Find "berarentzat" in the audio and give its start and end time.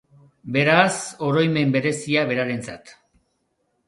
2.31-2.95